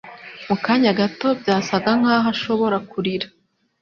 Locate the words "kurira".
2.91-3.27